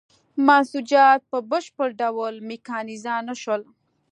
[0.45, 3.61] منسوجات په بشپړ ډول میکانیزه نه شول.